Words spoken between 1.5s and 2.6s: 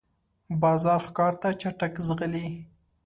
چټک ځغلي